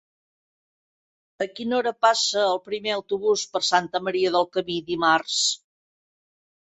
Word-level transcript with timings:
A 1.45 1.47
quina 1.57 1.75
hora 1.79 1.91
passa 2.05 2.39
el 2.45 2.57
primer 2.69 2.93
autobús 2.95 3.43
per 3.57 3.61
Santa 3.67 4.01
Maria 4.07 4.31
del 4.37 4.49
Camí 4.57 4.79
dimarts? 4.89 5.37